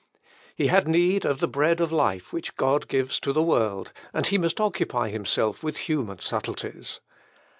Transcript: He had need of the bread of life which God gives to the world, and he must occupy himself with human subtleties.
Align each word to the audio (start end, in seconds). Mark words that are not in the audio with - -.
He 0.55 0.65
had 0.65 0.87
need 0.87 1.25
of 1.25 1.41
the 1.41 1.47
bread 1.47 1.79
of 1.79 1.91
life 1.91 2.33
which 2.33 2.55
God 2.55 2.87
gives 2.87 3.19
to 3.19 3.31
the 3.31 3.43
world, 3.43 3.93
and 4.15 4.25
he 4.25 4.39
must 4.39 4.59
occupy 4.59 5.09
himself 5.09 5.61
with 5.61 5.77
human 5.77 6.17
subtleties. 6.19 7.01